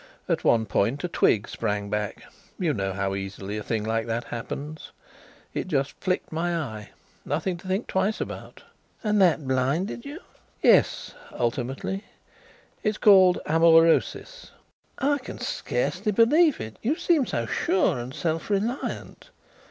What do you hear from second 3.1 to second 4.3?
easily a thing like that